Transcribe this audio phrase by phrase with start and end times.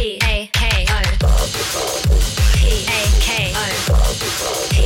[0.00, 0.96] P A K O
[2.56, 3.60] P A K O
[4.70, 4.80] P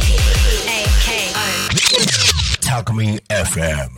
[0.67, 3.91] A K O タクミン FM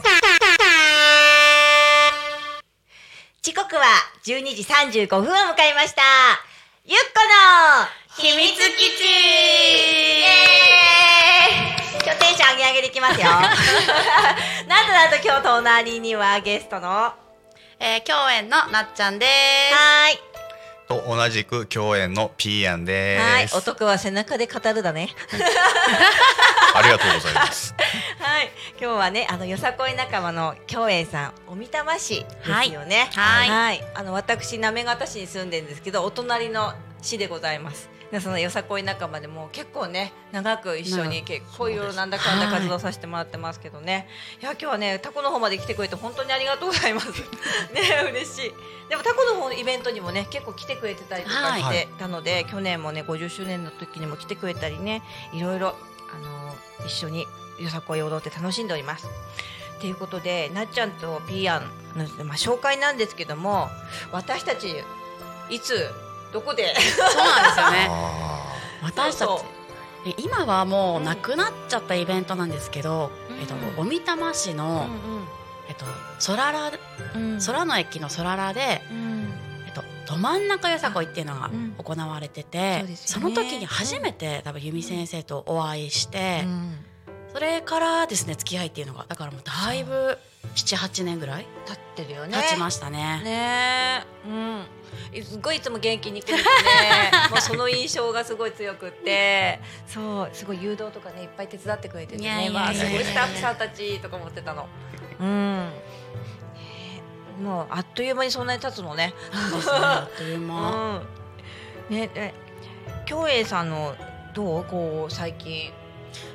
[3.41, 3.85] 時刻は
[4.27, 6.03] 12時35分を迎えました。
[6.85, 7.22] ゆっこ
[8.21, 8.60] の秘密基
[8.98, 9.08] 地
[12.04, 13.28] 今日テンション上げ上げできますよ。
[14.69, 16.88] なんとなんと今日隣にはゲストの？
[16.91, 17.14] は
[17.80, 19.74] えー、共演のなっちゃんです。
[19.74, 20.36] ーい。
[20.89, 23.49] と同じく共演のピーヤンではい。
[23.49, 23.57] す。
[23.57, 25.11] 男は背中で語るだね。
[26.75, 27.75] ありがとうございます。
[28.19, 28.51] はい。
[28.81, 32.27] 今日はね、あのよさこい仲間の共演さん、おみたま市で
[32.65, 33.09] すよね。
[33.15, 37.96] はいあの私行方市に住んでるんですけど、お隣の市でございます。
[38.10, 44.09] でそのよさこい仲間でも結構ね長く一緒に結構いろいろなんだかんだ活動させてもらってますけどね、
[44.41, 47.10] い、や今日はねタコの方まで来てくれて本当にありがとうございます。
[47.73, 48.52] ね嬉しい。
[48.88, 55.74] でもタコの方のイベントにもね結構来てくれてたりとかしてたので、去年もね50周年の時にも来てくれたりねいろいろ
[56.15, 57.26] あの一緒に
[57.59, 59.09] よさこいを踊って楽しんでおります。
[59.80, 63.68] ということでなっちゃんとピーヤンの、まあ、紹介なんですけども
[64.10, 64.74] 私たち
[65.50, 65.91] いつ
[66.36, 66.74] どこで？
[66.74, 67.88] そうなんですよね。
[67.88, 69.30] あ私たち
[70.18, 73.38] 今はもうなくなっちゃったイベントなんですけど、うん。
[73.38, 74.86] えっとおみたま市の、
[75.66, 75.86] えっと
[76.26, 76.70] 空ら
[77.14, 77.38] うん。
[77.40, 79.32] 空の駅の空らで、うん。
[79.66, 81.74] えっとど真ん中よさこいっていうのがうん。
[81.78, 86.84] 行われてて、そうですその時に初めて多分由美先生とお会いして、うん
[87.36, 90.16] それからですね付き合いっていうのがだからもうだいぶ
[90.54, 92.32] 78年ぐらい立ってるよね。
[92.32, 93.20] 経ちましたね。
[93.22, 94.02] ね。
[94.24, 95.22] えうん。
[95.22, 96.44] すごいいつも元気に来るね。
[97.28, 99.60] もうその印象がすごい強くって。
[99.86, 100.30] そう。
[100.32, 102.48] すごい誘導とかねいっぱい手伝ってくれててね。
[102.48, 104.66] まあすごいスタッフさんたちとか思ってたの。
[105.20, 105.70] うん。
[107.42, 109.12] もうあっという間にそんなに経つのね。
[109.68, 111.02] あっという間。
[111.90, 111.94] うん。
[111.94, 112.32] ねえ
[113.04, 113.94] 京栄さんの
[114.32, 114.64] どう？
[114.64, 115.70] こう最近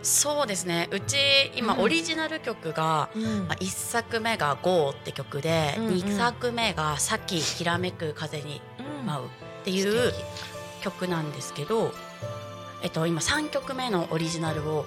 [0.01, 0.89] そうですね。
[0.91, 1.17] うち
[1.55, 1.81] 今うん。
[1.81, 3.47] オリジナル曲が、うん。
[3.47, 5.93] まあ、1作目が「GO」って曲で、うんうん。
[5.93, 8.61] 2作目が「さききらめく風に
[9.05, 9.25] 舞う」
[9.61, 10.13] っていう
[10.81, 11.93] 曲なんですけど、
[12.81, 14.85] えっと、今3曲目のオリジナルを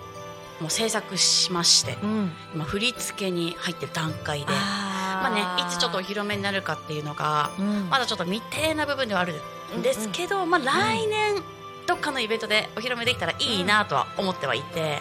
[0.60, 2.32] もう制作しましてうん。
[2.54, 4.46] 今振り付けに入ってる段階で。
[4.50, 7.88] あまあね、いつちょっとお披露目になるかっていうのがうん。
[7.88, 9.40] まだちょっと未定な部分ではある
[9.76, 11.42] んですけど、まあ、来年
[11.86, 15.00] どっかのイベントでお披露目できたらいいなとは思ってはいて、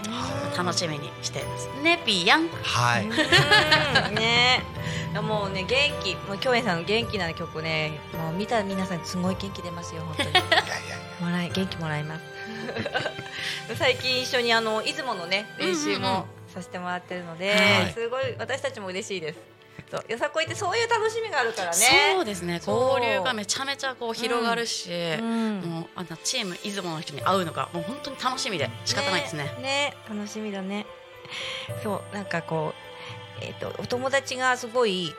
[0.58, 1.70] 楽しみにしています。
[1.82, 2.48] ねピーヤン。
[2.48, 3.08] はい。
[3.08, 4.16] うん。
[4.16, 4.64] ね。
[5.22, 10.30] もうね元気もう共演さんの元気な曲ねもう見た皆さんすごい元気出ますよ本当に。
[11.22, 12.22] もらい元気もらいます。
[13.78, 15.96] 最近一緒にあの出雲のね練習うんうん。
[15.96, 17.92] うんもさせてもらってるので、はい。
[17.94, 19.40] すごい私たちも嬉しいです
[19.94, 21.76] そうよさこいってそういう楽しみがあるからね。
[22.16, 22.56] そうですね。
[22.66, 25.60] 交流がめちゃめちゃこう広がるし、うん。
[25.62, 29.44] もうあのチーム出雲の人に会うのがもう本当に楽しみで仕方ないですね。
[29.62, 30.88] ね楽しみだね。
[31.84, 32.74] そうなんかこ
[33.40, 35.14] うえっ、とお友達がすごい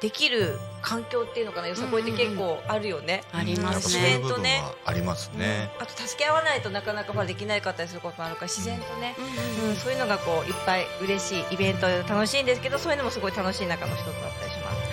[0.00, 3.80] できる環境っていうのかなよさこいって結構あるよね、ありまや。
[3.80, 4.02] すね。
[4.02, 5.70] そういう部分はありますね。
[5.78, 9.14] うんあと助け合わないとなかなかほらできないかったりすることもあるから自然とね、
[9.62, 14.85] うんうん、そういうのがこういっぱい嬉しいイベント楽しいんですけどそういうのもすごい楽しい中の一つだったりします。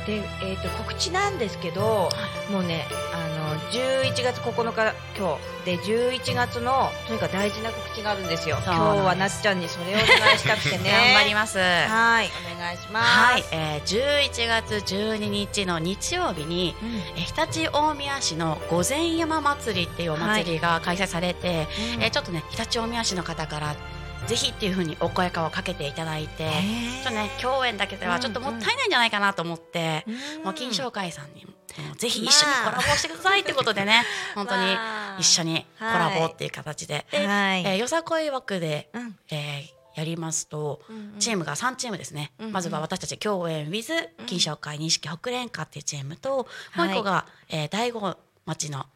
[0.00, 2.08] はい、で、えー、と告知なんですけど、
[2.50, 8.56] もうねあの11月9日今日で11月のとにかく大事な告知があるんですよ。
[8.64, 10.90] 今日はなっちゃんにそれをお願いしたくてね。
[11.14, 11.58] 頑張ります。
[11.58, 13.08] はいお願いします。
[13.08, 23.76] はい、えー、11月12日の日曜日に、うんえー常陸大宮市の御前山祭りっていうお祭りが開催されて、うんえーちょっとね常陸大宮市の方から
[24.26, 26.50] ぜひっていう風にお声かをかけていただいて、ちょ
[27.02, 30.44] っとね共演だけではちょっともったいないんじゃないかなと思って、うん。
[30.44, 31.46] もう金賞会さんに
[31.98, 34.04] ぜひ一緒にコラボしてくださいってことでね
[34.34, 34.76] 本当に
[35.18, 37.62] 一緒にコラボっていう形で、ではい。
[37.64, 39.18] えーよさこい枠で、うん。
[39.30, 42.52] えーやりますと、うんチームが3チームですね、うんうん。
[42.52, 48.86] まずは私たち共演 with 金賞会錦北連歌っていうチームと、もう一個が、えー、大子町の、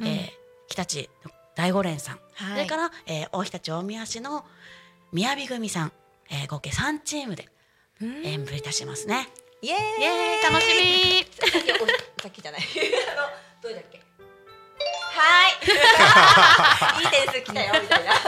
[0.00, 0.38] えー
[0.68, 2.52] 日立の大五連さん、はい。
[2.52, 4.44] それから、えー、大日立大宮市の
[5.12, 5.92] 宮城組さん、
[6.30, 7.48] えー、合計3チームで
[8.00, 8.24] うん。
[8.24, 9.28] 演舞いたしますね。
[9.60, 9.76] イエー
[10.40, 10.52] イ。
[10.54, 11.26] 楽しみ。
[12.22, 12.60] さっきじゃない。
[13.18, 13.28] あの
[13.60, 13.98] どれだっけ？
[13.98, 17.02] はい。
[17.02, 18.12] いい点数来たよみたいな。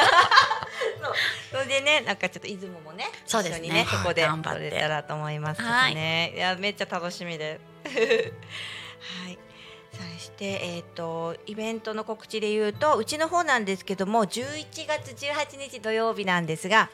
[1.01, 1.15] そう。
[1.53, 3.69] それでねなんかちょっと出雲もねそうですね。
[3.69, 4.71] 一緒にねそこではい頑張って。
[4.71, 7.61] 撮れたらと思いますけどね、い、やめっちゃ楽しみで。
[7.87, 9.39] すはい
[10.19, 16.91] そして、えー、とイベントの告知で言うとうちの方なんですけども11月18日土曜日なんですが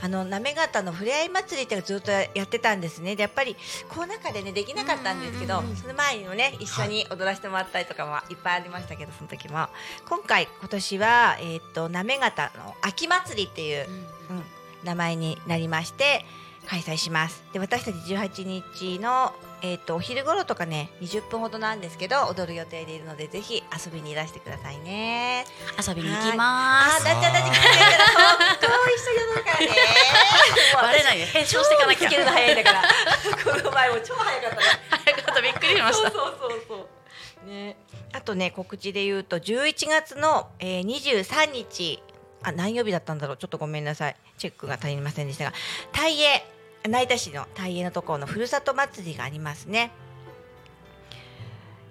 [0.00, 3.14] あの行方のふれあい祭りってずっとやってたんですね。
[3.16, 3.56] でやっぱり
[3.88, 9.68] コロナ禍でねできなかったんですけど、うんうんうんその前にもね一緒に踊らせてもらったりとかもいっぱいありましたけどその時も。
[10.08, 13.86] 今回今年はえっ、と行方の秋祭りっていう、
[14.30, 14.42] うん、
[14.84, 16.24] 名前になりまして
[16.66, 17.42] 開催します。
[17.52, 19.32] で私たち18日の、
[19.62, 25.44] えー、とお昼頃とかね20分ほどなんですけど踊る予定でいるのでぜひ遊びにいらしてくださいね。
[25.76, 27.06] 遊びに行きます。
[27.06, 29.68] あーなっちゃち来てら一緒からね
[30.74, 31.26] バレないよ。
[31.26, 32.08] 編集していかなきゃ。
[32.08, 32.82] けるの早いんだから。
[32.82, 34.62] この前も超早かったね。
[35.04, 35.42] 早かった。
[35.42, 36.10] びっくりしました。
[36.10, 36.88] そうそうそうそ
[37.46, 37.48] う。
[37.48, 37.76] ね。
[38.12, 42.02] あとね告知で言うと11月の、えー、23日
[42.42, 43.36] あ何曜日だったんだろう。
[43.36, 44.16] ちょっとごめんなさい。
[44.38, 45.52] チェックが足りませんでしたが
[45.92, 49.90] 大英成田市の大英のところのふるさと祭りがありますね。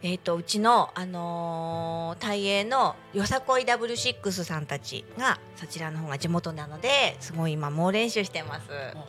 [0.03, 8.67] えー、とうちの、あのー大英のよさこいダブルシックスさんたちがそちらの方が地元なのですごい今猛練習してます。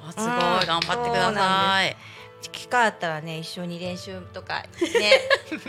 [0.08, 0.66] おすごい。
[0.66, 1.96] 頑張ってください。
[2.52, 4.68] 機会あったらね一緒に練習とかね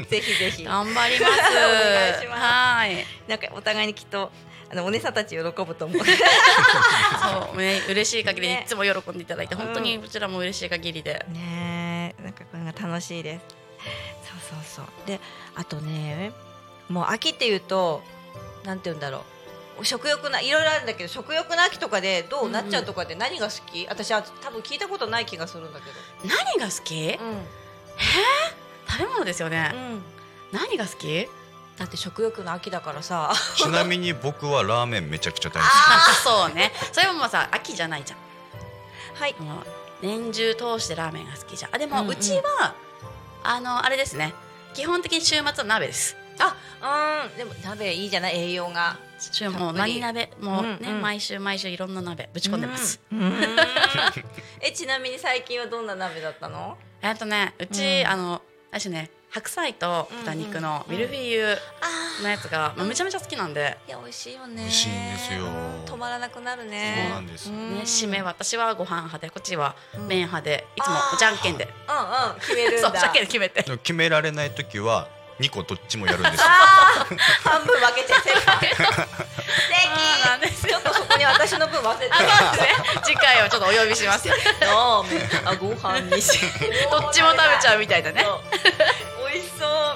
[0.10, 0.64] ぜひぜひ。
[0.66, 1.32] 頑張ります。
[1.34, 2.42] お願いします。
[2.42, 3.06] はい。
[3.28, 4.32] なんかお互いにきっと
[4.72, 5.98] あのお姉さんたち喜ぶと思う。
[6.06, 8.64] そうね嬉しい限りね。
[8.66, 11.26] いつも喜んでいただいて本当にこちらも嬉しい限りで。
[11.30, 13.56] ねえなんかこれが楽しいです。
[14.50, 15.08] そうそうそう。
[15.08, 15.20] で
[15.56, 16.32] あとね
[16.88, 18.04] もう秋っていうと
[18.64, 19.26] なんて言うんだろ
[19.80, 19.86] う。
[19.86, 23.88] 食欲ないろいろあるんだけど食欲の秋とかでどう、うんうんなっちゃうとかで何が好き？
[23.88, 25.86] 私は多分聞いたことない気がするんだけ
[26.28, 27.18] 何が好き？
[27.18, 27.46] ど、うん。
[28.88, 29.72] 食べ物ですよね。
[29.74, 30.04] うん、
[30.52, 31.30] 何が好き？
[31.80, 33.34] だって食欲の秋だからさ。
[33.56, 36.74] ちなみに僕はラーメンめちゃくちゃ大好あそうね。
[36.92, 38.20] それももうさ秋じゃないじゃん。
[39.16, 39.36] はい。
[39.40, 39.66] もう
[40.02, 41.76] 年中通してラーメンが好きじゃん。
[41.76, 42.12] あでもうんうん。
[42.12, 42.76] うちは、
[43.44, 44.34] あのあれですね。
[44.74, 46.18] 基本的に週末は鍋です。
[46.38, 47.38] あうん。
[47.38, 48.36] でも鍋いいじゃない？
[48.38, 48.98] 栄養が。
[49.18, 50.32] 週もう何鍋？
[50.42, 51.02] もうね、うんうん。
[51.02, 52.30] 毎週毎週いろんな鍋。
[52.34, 53.20] ぶち込んでます、うん。
[53.20, 53.34] うん。
[54.62, 56.78] えちなみに最近はどんな鍋だったの？
[57.02, 58.08] えっとねうち、うん。
[58.08, 58.42] あの
[58.72, 61.46] 私ね白菜と豚肉のミルフィーユ
[61.82, 64.56] あのやつが、まあめちゃめちゃ好きなんで、いや美味しいよね。
[64.64, 65.46] 美味しいんですよ。
[65.46, 67.08] うん止まらなくなるね。
[67.10, 67.76] そうなんですうん。
[67.76, 70.08] ね、締め私はご飯派でこっちはうん。
[70.08, 71.66] 麺派でいつもじゃんけんで。
[71.66, 72.40] うんうん。
[72.40, 72.88] 決めるんだ。
[72.90, 73.64] そうじゃんけんで決めて。
[73.64, 75.08] 決められない時は
[75.40, 76.48] 2個どっちもやるんですよ。
[77.44, 80.70] 半分分けて正解素そうなんです敵。
[80.72, 82.14] ちょっとそこに私の分忘れて。
[82.14, 83.02] あそうですね。
[83.04, 84.28] 次回はちょっとお呼びします。
[84.28, 86.52] どラーメンあご飯にし っ
[87.14, 88.26] ちも食べちゃうみたいだね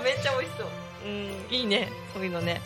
[0.03, 0.67] めっちゃ美味しそう。
[1.05, 1.45] うん。
[1.49, 1.91] いいね。
[2.13, 2.61] そういうのね。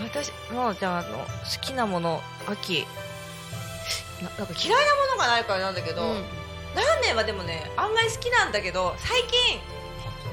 [0.00, 1.26] 私もうじゃああの好
[1.62, 2.86] きなもの秋。
[4.22, 6.24] ななんか嫌いなものがないからなんだけど、うん。
[6.74, 9.60] ラーメンはでもね案外好きなんだけど最近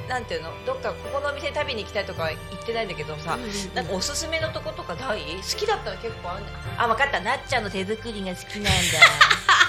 [0.09, 0.51] なんていうの？
[0.65, 3.38] どっかここのお店食べに行きたいとかは言ってないんだけどさ、
[3.74, 5.21] なんかおすすめのとことかない？
[5.38, 6.45] 好きだったら結構あるん。
[6.45, 7.21] だあ分かった。
[7.21, 8.69] なっちゃんの手作りが好きなんだ。
[8.69, 8.74] ラ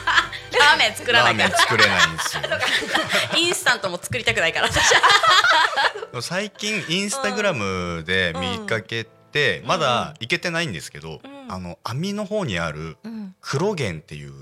[0.69, 2.43] ーメン作らラーないからメン作れないんですよ。
[3.39, 4.71] インスタントも作りたくないから。
[6.23, 11.53] 最近インスタグラムで見かけて、まだ行けてないんですけど、うん。
[11.53, 13.35] あの網の方にあるうん。
[13.41, 14.33] 黒源っていう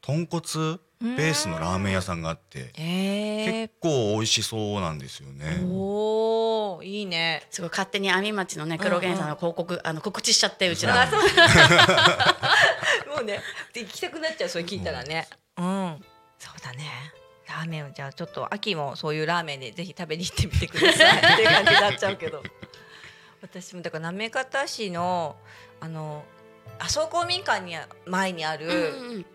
[0.00, 3.68] 豚骨ベースのラーメン屋さんがあって、え。
[3.68, 5.62] 結構美味しそうなんですよね。
[5.64, 7.46] おおいいね。
[7.50, 11.06] すごい勝手に網町のね黒源さんの広告、あの告知しちゃってうち うんら
[13.14, 13.40] もうね
[13.74, 15.28] 行きたくなっちゃうそれ聞いたらね
[15.60, 16.04] うん。
[16.38, 17.12] そうだね。
[17.46, 21.18] ラーメンをじゃあちょっと秋もそういうラーメンでぜひ食べに行ってみてください。
[21.34, 22.42] っていう感じになっちゃうけど。
[23.42, 25.36] 私もだから行方市の
[25.80, 26.24] あの
[26.78, 29.26] 麻生公民館にあ前にある、うんうん。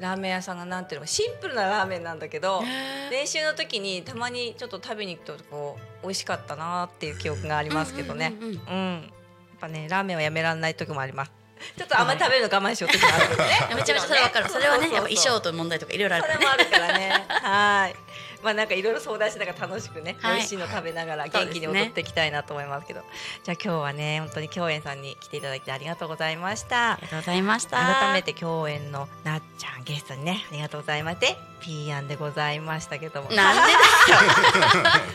[0.00, 2.62] ラーメン屋さんがなんていうのかシンプルなラーメンなんだけど
[3.10, 8.34] 練習の時にたまにちょっと食べに行くとこう美味しかったなっていう記憶がありますけどね。
[8.40, 11.32] うんやっぱねラーメンはやめられない時もあります
[11.76, 13.50] ちょっとあんまり食べるの我慢しよう時もあるけどね。
[13.76, 14.48] めちゃめちゃそれわかる。
[14.48, 16.40] それはねやっぱ衣装とと問題とかいろいろあるからね。
[16.40, 17.96] それもあるからねはい。
[18.42, 20.34] まあなんかいろいろ相談しながら楽しくね、はい。
[20.36, 23.02] 美味しいの食べながら元気に踊っていきたいなと思いますけど。
[23.44, 26.94] じゃあ今日はね本当に共演さんに来ていただいてありがとうございました。
[26.94, 27.78] ありがとうございました。
[27.78, 33.30] 改めて共演のなっちゃんゲストにねありがとうございましてピーヤンでございましたけども。
[33.30, 35.11] なんで楽しいピーヤン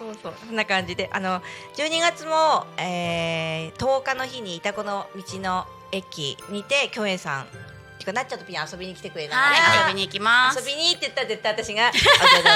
[0.00, 1.42] そうそうそんな感じであの
[1.76, 7.46] 12月も、えー、10日の日に板子の道の駅にて共演さん
[7.98, 9.88] てかなっちゃんとピーヤン遊びに来てくれながら、はい。
[9.90, 10.58] 遊びに行きます。
[10.58, 11.92] 遊びにって言ったら絶対私が「あ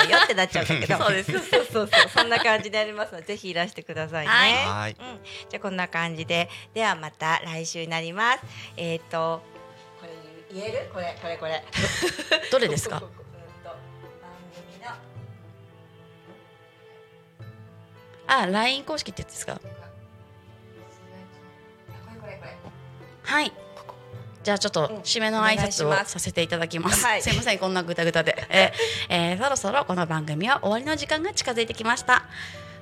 [0.03, 0.97] どうよ」ってなっちゃうんだけど。
[1.05, 1.33] そうです。
[1.37, 4.33] そうそうそうそんな感じでやりますのでぜひいらしてくださいね。
[4.33, 4.53] はい。
[4.65, 5.21] はいうん、
[5.51, 6.49] じゃあこんな感じで。
[6.73, 8.41] ではまた来週になります。
[8.79, 9.43] えっ、と
[10.01, 10.13] これ
[10.51, 10.91] 言える？
[10.91, 11.63] これこれこれ。
[12.51, 13.03] どれですか？
[18.27, 19.61] あ LINE 公式ってやつですか？
[23.23, 23.53] はい。
[24.43, 27.05] じゃあちょっと締めの挨拶をさせていただきます。
[27.05, 27.23] はい。
[27.23, 32.25] すいませんこんなぐたぐたで、 えーえーそろそろこの番組は終わりの時間が近づいてきました。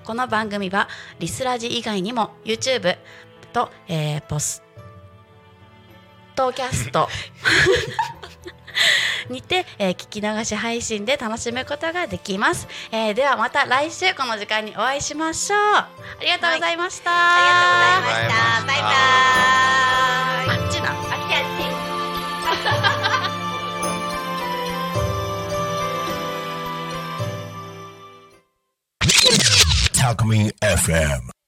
[0.04, 0.88] この番組は
[1.20, 2.99] リスラジ以外にも YouTube
[3.52, 4.62] と、えーポス
[6.34, 7.08] トキャスト
[9.28, 15.58] にて、えー聞き流し配信で楽しむことができます、えーではまた来週この時間にお会いしましょう。
[15.58, 15.88] あ
[16.20, 18.66] りがとうございました、ありがとうございました。
[18.66, 18.92] バイバイ
[20.52, 20.90] あっちな。
[20.90, 20.98] あっ
[21.28, 21.44] ちあっ
[29.92, 31.41] ち Talk Me FM.